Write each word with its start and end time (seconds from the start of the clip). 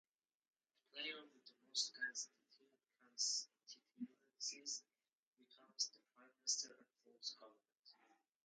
The 0.01 0.89
player 0.97 1.21
with 1.29 1.45
the 1.45 1.53
most 1.69 1.93
constituencies 1.93 4.81
becomes 5.37 5.91
the 5.93 5.99
Prime 6.15 6.33
Minister 6.41 6.69
and 6.73 6.89
forms 7.05 7.29
the 7.29 7.37
government. 7.37 7.85